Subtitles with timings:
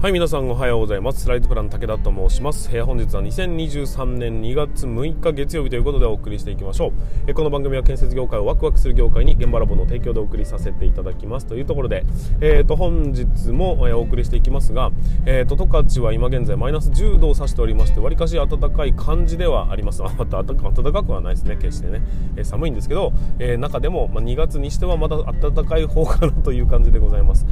[0.00, 1.20] はい皆さんおはようございます。
[1.24, 2.70] スライドプラン武田と申します。
[2.84, 6.94] 本日は2023年2月6日月曜日ということでお送りしていきましょ
[7.28, 7.34] う。
[7.34, 11.44] この番組は建設業界をワクワクする業界に現場ラボの提供でお送りさせていただきます。
[11.44, 12.06] というところで、
[12.40, 14.90] えー、と本日もお送りしていきますが、
[15.26, 20.00] えー、と十勝は今現在マイナス10度を指しておりましてわりかし暖かい感じではあります。
[20.16, 21.56] また暖かくはないですね。
[21.56, 22.00] 決してね、
[22.38, 27.44] え、寒いんですけど、えー、中でも、まあ、2月にしてはまだ暖かい方かなという感じでございます。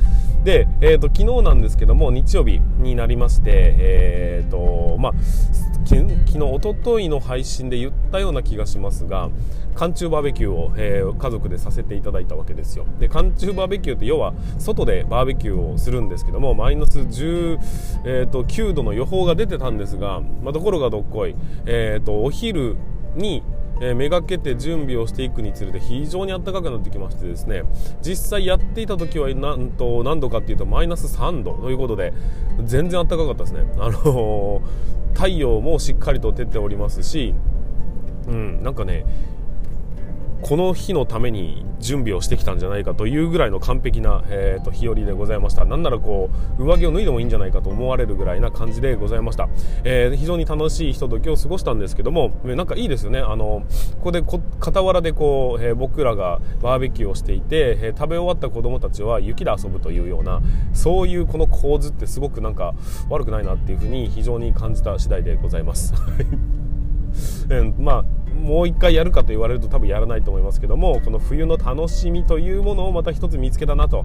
[0.44, 5.12] で、えー、と昨日なんですけども日曜日になりまして、えーとまあ、
[5.84, 9.30] 昨日、おとといの配信で言ったような気がしますが
[9.74, 12.84] 寒中バーベキューを、えー、家族でさせていただいたわけですよ。
[12.98, 17.58] で寒中バーベキューって要は外でバーベキューをするんですけどもマイナス10、
[18.04, 21.36] えーと、9度の予報が出てたんですが、まあ、ところがどっこい、
[21.66, 22.76] えーとお昼
[23.16, 23.42] に
[23.80, 27.62] えー、めがけて準備をしていくにつれて非常に暖かくなってきましてですね
[28.02, 32.12] 実際やっていた時はなんと何度かっていうとマイナス3度ということで
[32.64, 37.34] 全然暖かかったですね、あのー、太陽もしっかりと照っておりますし、
[38.26, 39.04] うん、なんかね
[40.42, 45.64] この日のために準備をしてきたんじゃないかというぐらいの完璧な、えーと、日和でございました。
[45.64, 49.48] なんならこう上着を脱いでもいいんじゃないかと思われるぐらいな感じでございました、
[49.84, 53.20] えー、非常に楽しいひとときを過ごしたんですけどもなんかいいですよね。
[53.20, 53.62] あの
[53.98, 60.40] ここでこ傍らでこう、えー、僕らがバーベキューをしていて、えー、食べ終わった子供たちは雪で遊ぶというような
[60.72, 62.74] そういうこの構図ってすごくなんか
[63.08, 65.94] 悪くないなっていうふうに非常に感じた次第でございます。
[67.48, 74.04] うん、まあもう一回やるかと言われると多分やらないと思いますけどもこの冬の楽しみというものをまた一つ見つけたなと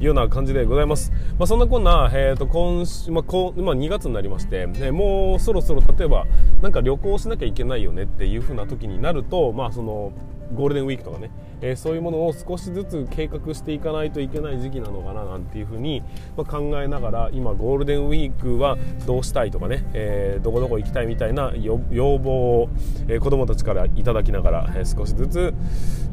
[0.00, 6.26] いうような感じでございます、まあ、そんなこんな、えー、と今週、まあこまあ、2月になりまして、ね、もうそろそろ例えば
[6.60, 10.12] なんか旅行しなきゃいけないよねっていう風な時になるとまあその
[10.54, 16.02] ゴールデンウィークとかね、えー、そういうものを少しずつ計画していかないといけない時期なのかななんていうふうに、
[16.36, 21.78] まあ、考えながら今ゴールデンウィークはどうしたいとかね、えー、どこどこ行きたいみたいな要
[22.18, 22.30] 望
[22.62, 22.68] を、
[23.08, 25.54] えー、子どもたちからいただきながら、えー、少しずつ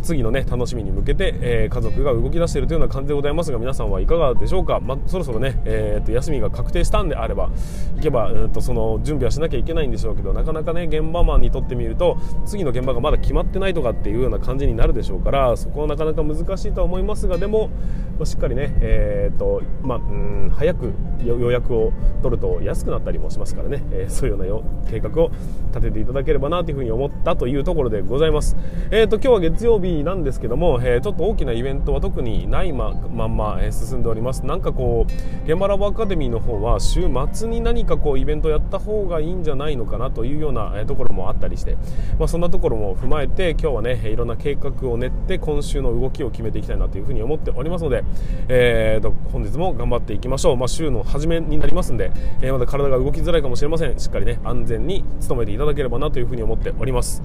[0.02, 7.50] 次のね楽しみに向けて、えー、家族が動き出しているというような感じでございますが皆さんはいかがでしょうか、まあ、そろそろね、えー、と休みが確定したんであれば
[7.96, 17.70] 行けば、うんとその準備はしなきゃいけないんでしょうけどなかなかね現場マンにとってみると次の現場がまだ決まってないとかっていうような感じになるでしょうからそこはなかなか難しいとは思いますがでも、
[18.18, 21.92] まあ、しっかりね、えーとまあ、うん早く予約を
[22.22, 25.32] 取ると安くなったりもしますからね、えー、そういうような計画を
[25.68, 28.56] 立てていただければなというふうに思ったというところでございます。
[28.92, 34.46] えーと、今日は月曜日なんですけども、えー、ちょっと大きなイベントは特にないままんま、えー、進んでおります。
[34.46, 41.78] なんかこう現場ラボアカデミーの方は週末に何かこうイベントやった方がいいんじゃないのかなというような、えところもあったりして、
[42.18, 48.04] まあ、そんなところも踏まえて今日はねいろんな計画を練って今週の動きを決めていきたいなというふうに思っておりますので、
[48.48, 54.00] えーと、本日も頑張っていきましょう、まあ、週の初めになりますんで、えー、まだ体が動きづらいかもしれません。
[54.00, 57.24] しっかりね安全に努めていただければなというふうに思っております。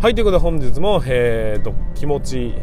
[0.00, 2.54] はいということで本日も、えーと、気持ち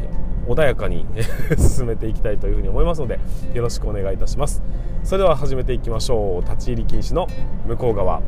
[0.47, 1.05] 穏やかに
[1.57, 3.19] 進めていきたいというふうに思いますので
[3.53, 4.61] よろしくお願いいたします。
[5.03, 6.49] それでは始めていきましょう。
[6.49, 7.27] 立ち入り禁止の
[7.67, 8.21] 向こう側。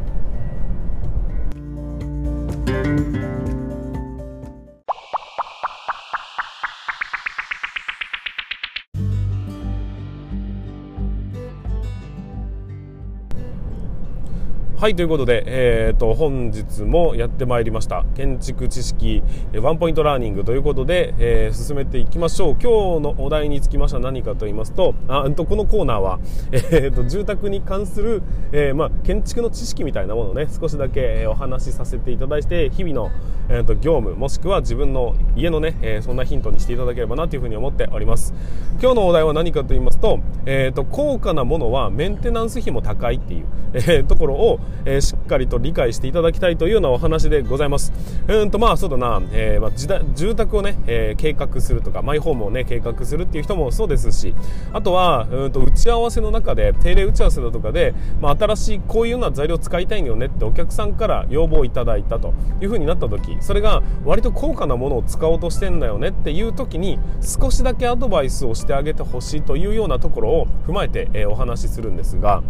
[14.77, 18.03] はいということで、えーと、本日もやってまいりました。
[18.13, 19.23] 建築知識
[19.61, 22.57] ワンポイントラーニングということで、えー、進めていきましょう。
[22.61, 26.19] 今日のお題につきましては何かと言いますとあとこのコーナーは、
[26.51, 28.21] えーと、住宅に関する、
[28.51, 33.11] えー、まあ、建築の知識みたいなものをね少しだけお話しさせていただいて日々の、
[33.47, 38.33] えーと、業務もしくは自分の家のね、えそんなヒントにしていただければなというふうに思っております。
[38.81, 47.91] 今日のお題は何かと言いますと,、えー、と高価なものはメンテナンス費も高いっていう、えところをえー、しっかりと理解していただきたいというようなお話でございます。
[48.27, 49.71] うんとまあそうだな、えー、まあ、
[50.15, 54.35] 住宅をね、えー、計画するとかマイホームをね計画するっていう人もそうですし
[54.73, 72.43] あとはうんと打ち合わせの中で定例打ち合わせだとかで、まあ、新しいこういうような材料を使いたいんよねってお客さんから要望をいただいたというふうになった時それが割と高価なものを使おうとしてんだよねっていう時に少しだけアドバイスをしてあげてほしいというようなところを踏まえて、えー、お話しするんですが。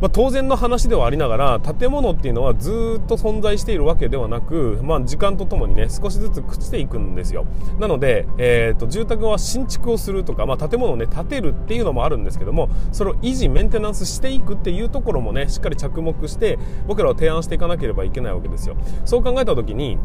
[0.00, 7.46] まあ、当然の話ではありながら建物っていうのはずっと存在しているわけではなく、まあ、時間とともにね少しずつ朽ちていくんですよ。
[7.78, 18.76] なので、えーと、住宅は新築をするとか、まあ、建物をね建てるっていうのもあるんですけどもそれを維持メンテナンスしていくっていうところもねしっかり着目して僕らは提案していかなければいけないわけですよ。
[19.04, 19.98] そう考えた時に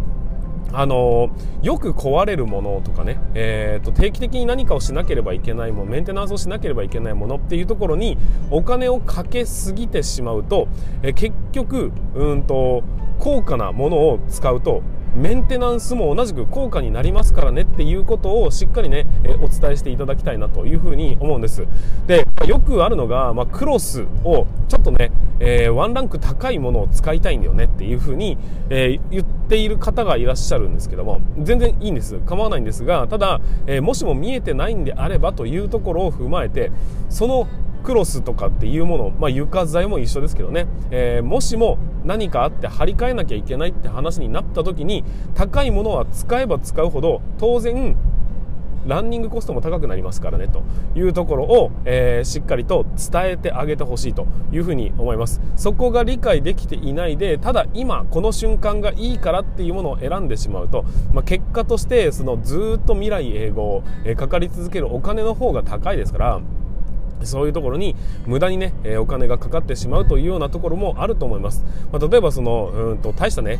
[0.73, 1.29] あの
[1.61, 8.17] よく壊れるものとかね、えーと、定期的に何かをしなければいけないものメンテナンスをしなければいけないものっていうところに
[8.49, 10.67] お金をかけすぎてしまうと、
[11.03, 12.83] え結局うんと
[13.19, 14.81] 高価なものを使うと
[15.15, 21.65] メンテナンスも同じく高価になりますからねっていうことをしっかりね、えお伝えしていただきたいなというふうに思うんです。
[22.07, 28.37] でよくあるのが、まあ、クロスをちょっとね、えー、ワンランク高いものを使いたいんだよねっていうふうに、
[28.69, 32.19] えー、言っている方がいらっしゃるんですけども全然いいんです。
[32.25, 36.71] 構わないんですがただ、えー、もしも見えてないんであればというところを踏まえて
[37.09, 37.47] その
[37.81, 45.03] クロスとかっていうもの、まあ、床材も一緒ですけどね、えー、もしも何かあって張り替えなきゃいけないって話になった時に
[45.35, 47.95] 高いものは使えば使うほど当然
[48.85, 50.63] ランニングコストも高くなりますからねと
[50.95, 55.41] いうところを、えー、しっかりと伝えてあげてほしいというふうに思います。
[55.55, 66.41] そこが理解できていないでただ今この瞬間がいいからっていうものを選んでしまうと、まあ、結果としてそのずっと未来永劫、えー、かかり続けるお金の方が高いですから
[67.25, 67.95] そういうところに
[68.25, 71.63] 無駄にね、えお金がかかってしまうというようなところもあると思います。
[71.91, 73.59] まあ、例えばその、うんと大したね、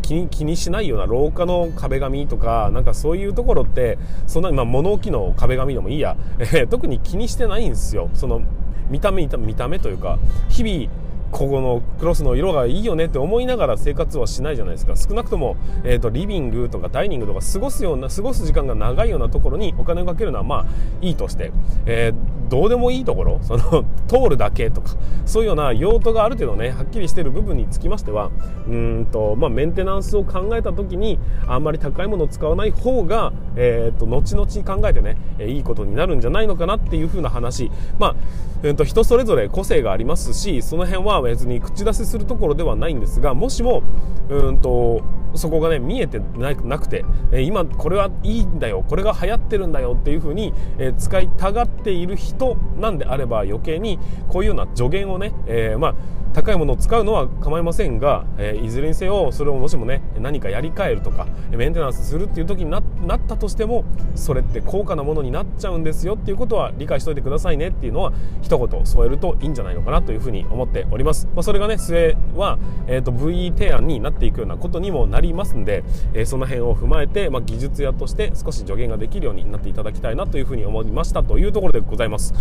[0.00, 8.10] 気に気にしないような廊下の壁紙とか、なんかそういうところって、そんなに、まあ、物置の壁紙でもいいや、えー、特に気にしてないんですよ。
[8.14, 8.42] その、
[8.90, 10.18] 見た目、見た目というか、
[10.48, 11.01] 日々、
[11.32, 14.96] ここのクロスの色がいいよねって思いながら生活はしないじゃないですか。
[14.96, 20.66] 少なくとも、えーと、リビングとかダイニングとか過ごすような過ごす時間が長いようなところにお金をかけるのはまあ
[21.00, 21.50] いいとして、
[21.86, 24.90] えー、どうでもいいところその 通るだけとか
[25.24, 28.30] そういうような用途がある程度ねはっきりしている部分につきましては
[28.68, 37.70] うんと、まあ、メンテナンスを考えた時にあんまり高いものを使わない方が、えーと、後々考えてねいいことになるんじゃないのかなっていう風な話。
[37.98, 38.14] まあ、
[38.62, 43.82] えーと人それぞれ個性がありますしその辺は別に口出しするところではないんですがもしも
[44.28, 45.02] うんと
[45.34, 53.98] そこがね見えてなくて、え今これはいいんだよこれが流行ってるんだよっていう風に、え使いたがっている人なんであれば余計に
[54.28, 55.94] こういうような助言をね、えー、まあ
[56.32, 62.82] 高いものを使うのは構いませんが、えー、いずれにせよそれをもしもね何かやり替えるとかメンテナンスするっていう時になっ
[63.20, 63.84] たとしても
[64.14, 75.84] それって高価なものになっちゃうんですよっていうことは理解しておいてくださいねっていうのは一言添えるといいんじゃないのかなというふうに思っております、まあ、それがね末は、えーと、VE 提案になっていくようなことにもなりますんで、
[76.14, 82.34] えー、その辺を踏まえて、まあ、技術屋として少し助言ができるようになっていただきたいなというふうに思いましたというところでございます。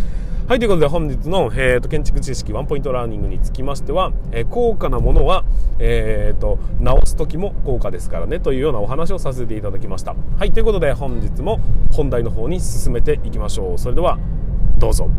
[0.48, 5.46] はいということで本日の、えーと、建築知識ワンポイントラーニングにつきましては、えー、高価なものは、
[5.80, 10.16] えーと、直す時も高価ですからねというようなお話をさせていただきました。
[10.38, 11.60] はいということで本日も
[11.92, 13.78] 本題の方に進めていきましょう。
[13.78, 14.18] それでは
[14.78, 15.10] どうぞ。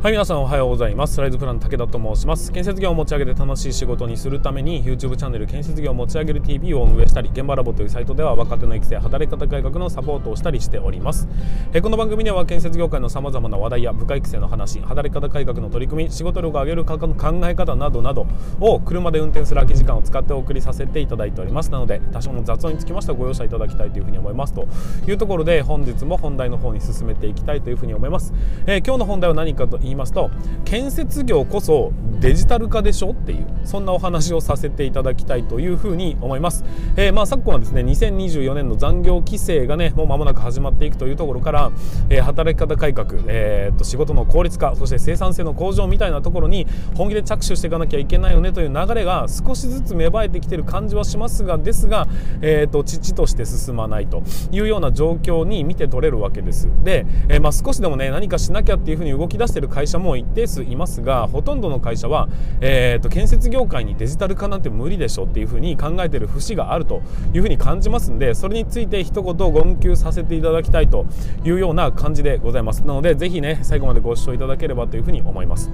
[0.00, 1.14] はい皆さんおはようございます。
[1.14, 2.52] スライドプラン武田と申します。
[2.52, 11.26] 建設業を持ち上げて楽しい仕事にするために YouTube チャンネル建設業を持ち上げる TV を運営したり現場ラボというサイトでは若手の育成働き方改革のサポートをしたりしております。
[11.72, 16.96] えこの番組では建設業界のさまざまな話題や部下育成の話働き方改革の取り組み仕事量を上げる考
[17.44, 18.28] え方などなど
[18.60, 21.72] を車で運転する空き時間を使ってお送りさせていただいております。
[21.72, 24.54] なので多少の雑音につきましてはご容赦いただきたいというふうに思います。
[24.54, 24.68] と
[25.08, 28.32] いうところで本日も本題の方に進めていきたいというふうに思います、
[28.68, 30.30] え、今日の本題は何かと言いますと
[30.64, 36.64] 建設業こそデジタル化でしょっていうそんなお話をさせていただきたいというふうに思います、
[36.96, 41.70] えー、まあ昨今はですね2024年の残業規制がねもう間もなく始まっていくというところから、
[42.10, 46.66] えー、働き方改革、えー、っと仕事の効率化そして生産性の向上みたいなところに
[46.96, 52.08] 本気で着手していかなきゃいけないよねという流れが少しずつ芽生えてきてる感じはしますがですが、
[52.40, 56.68] えー、っと父として進まないというような状況に見て取れるわけです。
[56.82, 62.28] で、えー、まあ少しでもね何かしなきゃっていうふうに動き出してる会社も一定数いますがほとんどの会社は、
[62.60, 67.00] えーと、建設業界にデジタル化なんて無理でしょっていうふうに考えてる節があると
[67.32, 71.06] いうふうに感じますんでそれについて一言言及させていただきたいと
[71.44, 72.80] いうような感じでございます。
[72.84, 75.70] なのでぜひね最後までご視聴いただければというふうに思います。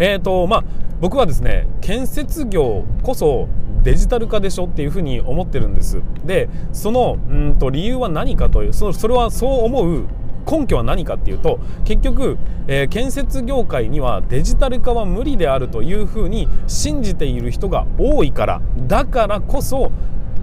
[0.00, 0.64] えーとまあ、
[1.00, 3.46] 僕はですね建設業こそ
[3.84, 6.02] デジタル化でしょっていうふうに思ってるんです。
[6.24, 10.06] でそのうんと理由は何かというそそれはそう思う
[10.48, 19.92] 根拠は何かっていうと結局、えー、建設業界にはデジタル化は無理であるというふうに信じている人が多いからだからこそ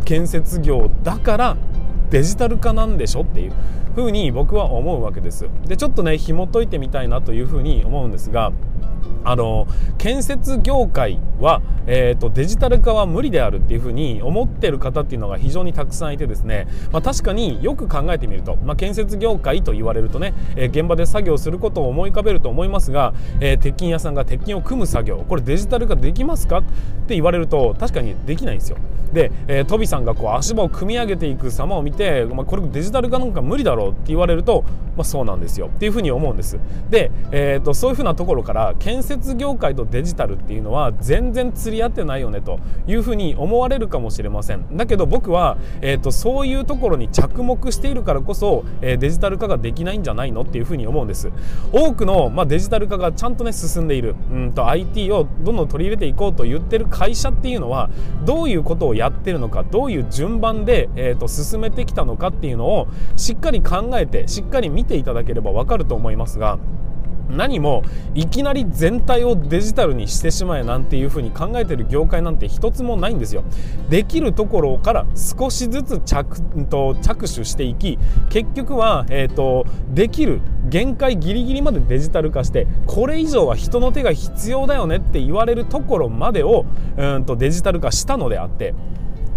[0.06, 1.58] 建設業だから
[2.10, 3.54] デジタル化なんでしょっていう。
[3.98, 5.50] ふうに僕は思うわけです。
[5.66, 8.52] でちょっとね紐解いてみたいなというふうに思うんですが
[9.24, 26.64] あの建設業界は、えーと、デジタル化は無理であるっていうふうに思ってる方っていうのが非常にたくさんいてですね、まあ、確かによく考えてみると、まあ、建設業界と言われるとね、えー、現場で作業することを思い浮かべると思いますが、えー、鉄筋屋さんが鉄筋を組む作業これデジタル化できますかっ
[27.08, 28.78] て言われると確かにできないんですよ。
[29.14, 34.64] で、えー、トビさんがこう足場を組み上げていく様を見て、まあ、これデジタル化なんか無理だろうって言われると、
[34.96, 36.60] まあ、そうなんですよっていうふうに思うんです。
[36.90, 44.76] で、えーと、そういうふうなところから建設業界とデジタルっていうのは全然釣り合ってないよねというふうに思われるかもしれません。
[44.76, 51.32] だけど僕は、えーと、そういうところに着目しているからこそ、えー、デジタル化ができないんじゃないのっていうふうに思うんです。
[51.72, 54.16] 多くの、まあ、デジタル化がちゃんとね進んでいる。
[54.32, 57.90] うんと IT をどんどん取り入れていこうと言ってる会社っていうのは
[58.26, 66.58] どういうことをやってるのかどういう順番で、えーと、進めてきたのかっていうのをしっかり考考えてしっかり見ていただければ分かると思いますが。
[67.30, 67.84] 何も
[68.16, 73.44] いきなり全体をデジタルにしてしまえなんていうふうに考えてる業界なんて一つもないんですよ。
[73.90, 86.66] できるところから少しずつ着と着手していき結局は、えーと、できる限界ギリギリまでデジタル化してこれ以上は人の手が必要だよねって言われるところまでを
[86.98, 88.74] うんとデジタル化したのであって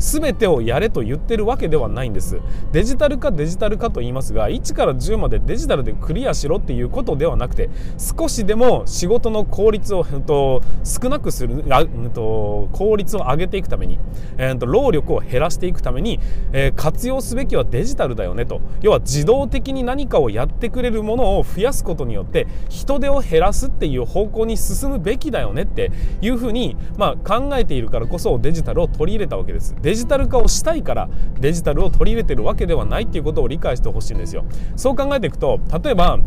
[0.00, 2.40] 全てをやれと言ってるわけではないんです
[2.72, 13.98] デジタル化デジタル化と言いますが1から10までデジタルでクリアしろっていうことではなくて少しでも仕事の効率を、えっと、少なくするあ、えっと、効率を上げていくために、
[14.38, 16.18] えっと、労力を減らしていくために、
[16.52, 25.90] えー、活用すべきはデジタルだよねと要は自動的に何かをやってくれるものを増やすことによって人手を減らすっていう方向に進むべきだよねって
[26.20, 29.76] いうふうに、まあ、考えているからこそデジタルを取り入れたわけです。
[29.90, 34.44] デジタル化をしたいからデジタルを取り入れてるわけではないっていうことを理解してほしいんですよ。
[34.76, 36.20] そう考えていくと例えば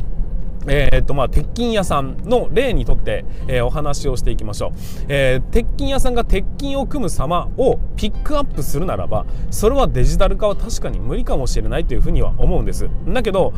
[0.66, 4.72] えーとまあ、鉄筋屋さんの例にとって、え、お話をしていきましょう、
[5.10, 12.90] えー、鉄筋屋さんが鉄筋を組む様をピックアップするならばそれはデジタル化は確かに無理かもしれないというふうには思うんです。
[13.08, 13.54] だけど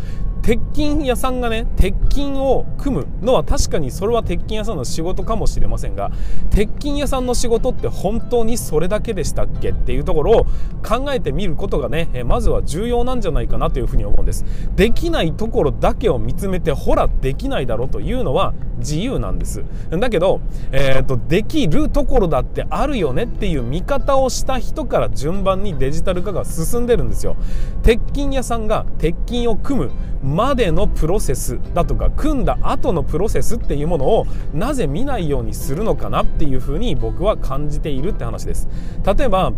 [0.46, 6.12] 鉄筋屋さんがね鉄筋を組むのは確かにそれは鉄筋屋さんの仕事かもしれませんが
[6.52, 10.46] 鉄筋屋さんの仕事って本当にそれだけでしたっけっていうところを
[10.88, 14.46] 考えてみることがねまずは重要なんじゃないかなというふうに思うんです。
[14.76, 19.64] できないところだけを見つめてほらできないだろうというのは自由なんです。
[19.90, 27.36] だけど、えーと、できるところだってあるよねっていう見方をした人から順番にデジタル化が進んでるんですよ。
[27.82, 29.92] 鉄筋屋さんが鉄筋を組む
[30.36, 38.68] までのプロセスだとか組んだ後のプロセスっていうものをなぜ見ないようにするのかなっていうふうに僕は感じているって話です。
[39.06, 39.54] 例えば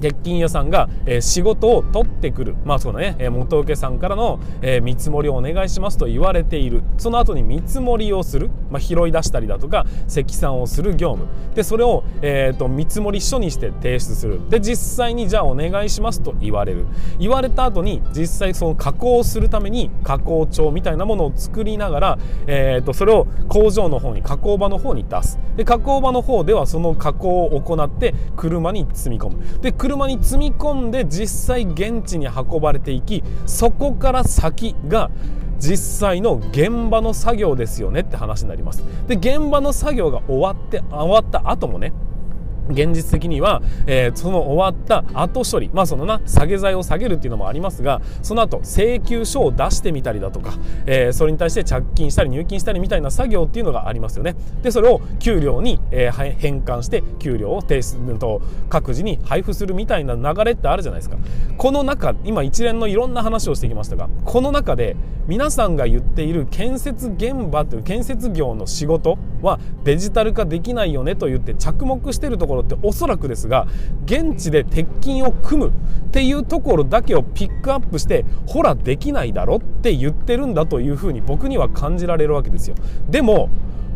[0.00, 2.56] 鉄筋屋さんが、えー、仕事を取ってくる。
[2.64, 6.82] まあそうだね、えー、元請けさんからの、えー、見積もりをお願いしますと言われている。
[6.98, 11.28] その後に見積もりをする、まあ、拾い出したりだとか積算をする業務。
[11.54, 14.40] でそれを、えーと、見積もり書にして提出する。
[14.48, 16.86] で実際にじゃあお願いしますと言われる。
[17.18, 25.38] 言われた後に実際その加工をするために加工帳みたいなものを作りながら、えーとそれを工場の方に加工場の方に出す。
[25.56, 29.60] で加工場の方ではその加工を行って車に積み込む。
[29.60, 35.10] で車車に積み込んで実際現地に運ばれていきそこから先が
[35.58, 38.82] 実際の現場の作業ですよねって話になります。
[39.08, 41.92] で現場の作業が終わって終わった後もね
[42.70, 50.54] 現実的には、えー、その終わった後処理まあそのな下げ剤を下げるっていうのもありますがその後請求書を出してみたりだとか、
[50.86, 54.34] えー、それに対して着金したり入金したりみたいな作業っていうのがありますよね。
[54.62, 61.16] でそれを給料に、えー、変換して給料を提出と各自に配布するみたいな流れってあるじゃないですか。
[61.56, 64.96] この中今一連のいろんな話をしてきましたがこの中で
[65.26, 73.66] 皆さんが言っている建設現場という建設業の仕事はデジタル化できないよねと言って着目してるところっておそらくですが
[74.04, 75.72] 現地で鉄筋を組むっ
[76.10, 82.76] ていうところだけをピックアップしてほらできないだろって言ってるんだというふうに僕には感じられるわけですよ。
[83.08, 83.48] でも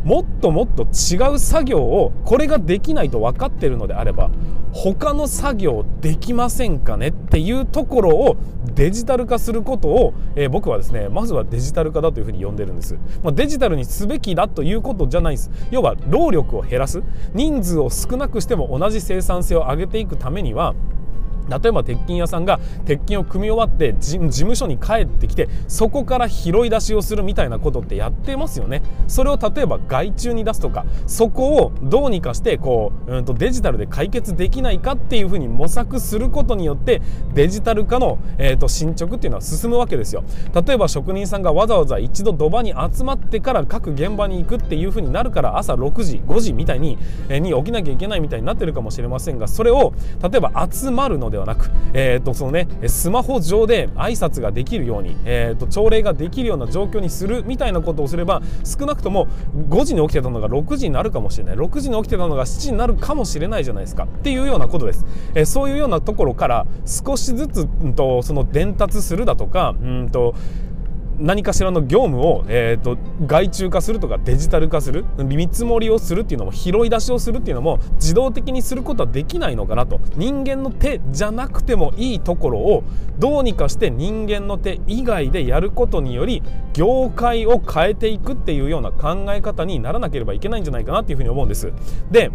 [0.05, 4.31] もっともっと違う作業をこれができないと分かってるのであれば
[4.73, 8.37] 他の作業できませんかねっていうところを
[8.75, 15.51] デジタル化することを、えー、僕はですねまずはデジタル化だというふうに呼んでるんです、まあ、デジタルにすべきだということじゃないです。
[15.71, 17.03] 要は労力を減らす。
[17.33, 20.75] 人数を少なくしても同じ生産性を上げていくためには
[21.49, 28.83] 例えば鉄筋屋さんが鉄筋を組み終わって事務所に帰ってきてそこから拾い出しをするみたいなことってやってますよね。
[29.07, 37.03] それを例えば外注に出すとかそこをどうにかしてこう、うん、とデジタルで解決できないかっていうふうに模索することによって
[37.35, 40.25] デジタル化の、えー、と進捗っていうのは進むわけですよ。
[40.67, 46.99] 例えば職人さんがわざわざ一度土場に集まってから各現場に行くっていうふうになるから朝6時5時みたいに,、
[47.29, 59.27] え、に起きなきゃいけないみたいになってるかもしれませんがそれを例えば集まるのでではなく、えーとそのね、スマホ上で挨拶ができるように、えーと、朝礼ができるような状況にするみたいなことをすれば少なくとも
[59.69, 61.57] 5時に起きてたのが6時になるかもしれない。
[61.57, 64.05] 6時に起きてたのが7時になるかもしれないじゃないですか。
[64.05, 70.35] っていうようなことです、えー、そういうようなところから少しずつ、うんと、その伝達するだとかうんと
[71.19, 82.85] 何かしらの業務を、えーと、外注化するとかデジタル化する見積もりをするっていうのも拾い出しをするっていうのも自動的にすることはできないのかなと人間の手じゃなくてもいいところを
[83.19, 86.43] どうにかして人間の手以外でやることにより
[86.73, 91.73] 業界を変えていくっていうような考え方にならなければいけないんじゃないかなっていうふうに思うんです。
[92.11, 92.31] で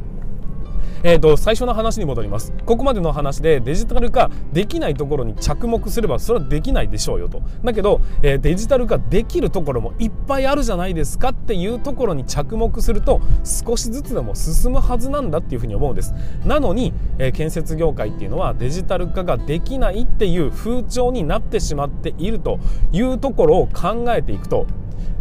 [1.04, 2.54] えーと、最初の話に戻ります。
[2.66, 7.42] ここまでの話でデジタル化できないところに着目すればそれはできないでしょうよと。
[7.64, 16.14] だけど、えー、デジタル化できるところもいっぱいあるじゃないですかっていうところに着目すると少しずつでも進むはずなんだっていうふうに思うんです。
[16.46, 22.60] なのに、えー、建設業界っていうのはデジタル化ができないっていう風潮になってしまっていると
[22.92, 24.68] いうところを考えていくと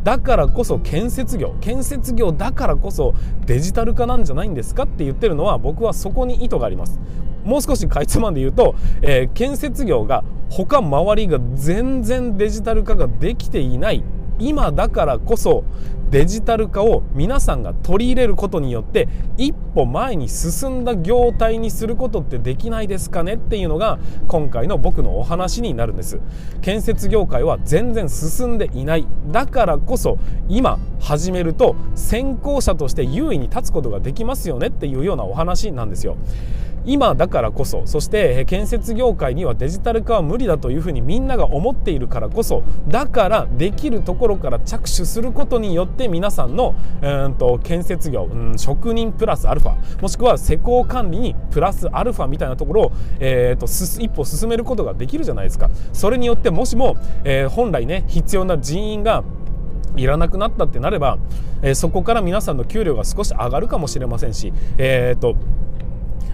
[0.08, 6.98] だからこそ建設業建設業だからこそデジタル化なんじゃないんですかって言ってるのは僕はそこに意図があります。
[7.44, 14.02] もう少しかいつまんで言うと、えー、建設業が他周りが全然デジタル化ができていない
[14.38, 15.64] 今だからこそ
[16.10, 26.18] デジタル化を皆さんが取り入れることによって一歩前に進んだ業態にすることってできないですかねっていうのが今回の僕のお話になるんです。
[26.62, 29.06] 建設業界は全然進んでいない。
[29.30, 30.18] だからこそ
[30.48, 36.16] 今始めると先行者として優位に立つことができますよねっていうようなお話なんですよ。
[36.84, 55.70] 今だからこそそして建設業界にはデジタル化は無理だというふうにみんなが思っているからこそだからできるところから着手することによって皆さんのうんと建設業、うん、職人プラスアルファもしくは施工管理にプラスアルファみたいなところを、えーと、一歩進めることができるじゃないですか。
[55.92, 59.24] それによってもしも、えー、本来ね必要な人員が
[59.96, 61.18] いらなくなったってなれば、
[61.62, 65.36] えー、そこから皆さんの給料が少し上がるかもしれませんし、えーと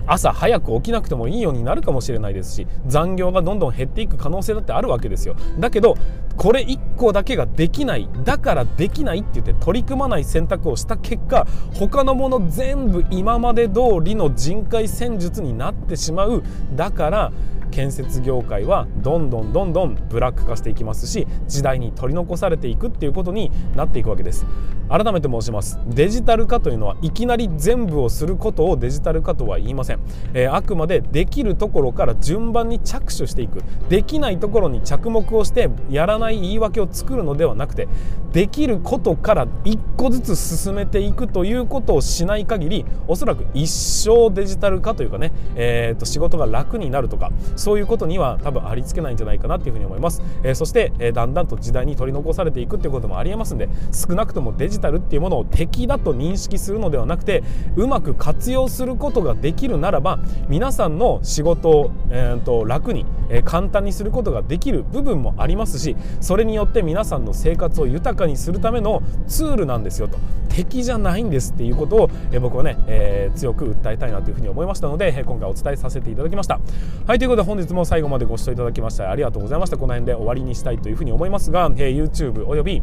[0.06, 5.36] 朝早く起きなくてもいいようになるかもしれないですし残業がどんどん減っていく可能性だってあるわけですよ。
[5.58, 5.96] だけど
[6.36, 16.42] これ1個だけができないだからできないって言って取り組まない選択をした結果他のもの全部今まで通りの人海戦術になってしまう
[16.74, 17.32] だから
[17.74, 24.46] 建設業界はどんどんどんどんブラック化していきますし時代に取り残されていくっていうことになっていくわけです。
[24.88, 25.80] 改めて申します。
[25.88, 30.00] デジタル化というのはいきなり全部をすることをデジタル化とは言いません、
[30.34, 33.62] えー、あくまでできるところから順番に着手していく。
[33.88, 37.88] できないところに着目をしてやらないない言い訳を作るのではなくて
[38.32, 57.44] できることから一個ずつ進めていくということをしない限りおそらく一生デジタル化というかね、えー、と仕事が楽になるとかそういうことには多分ありつけないんじゃないかなっていうふうに思います、えー、そして、えー、だんだんと時代に取り残されていくっていうこともありえますんで少なくともデジタルっていうものを敵だと認識するのではなくて
[57.76, 70.18] うまく活用することができるならば皆さんの仕事を、えー、と楽に、えー、簡単にすることができる部分もありますしそれによって皆さんの生活を豊かにするためのツールなんですよと。
[70.48, 76.60] 敵じゃないんですっていうことを、え、僕はね、えー、強く訴えたいなというふうに思いましたので、え、今回お伝えさせていただきました。
[77.06, 79.76] はいということで本日も最後までご視聴いただきましてありがとうございました。
[79.76, 82.82] この辺で終わりにしたいというふうに思いますが、えー、YouTube および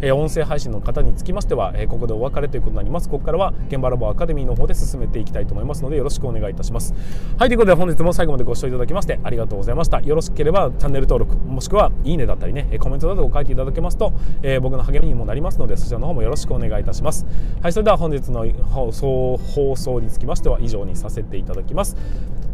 [0.00, 3.08] え音声配信の方につきましては、えここでお別れということになります。
[3.08, 6.94] ここからは現場ラボアカデミーの方で進めていきたいと思いますのでよろしくお願いいたします。
[7.38, 10.00] はいということで本日も最後までご視聴いただきましてありがとうございました。
[10.00, 17.26] よろしければチャンネル登録もしくはいいねだったりねコメントなどを書いていただけますと、え、僕の励みにもなりますのでそちらの方もよろしくお願いいたします。
[17.62, 21.96] はいそれでは本日の放送放送につきましては以上にさせていただきます。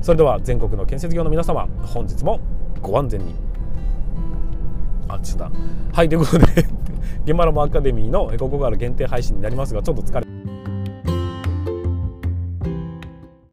[0.03, 2.41] それでは全国の建設業の皆様本日も
[2.81, 3.35] ご安全に。
[5.09, 5.45] あちょっと
[5.93, 6.47] はいということで
[7.25, 10.27] 現場のアカデミーのここから限定配信になりますがちょっと疲れ